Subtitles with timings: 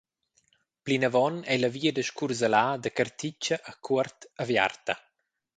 [0.85, 4.93] Plinavon ei la via da scursalar da Cartitscha a Cuort aviarta.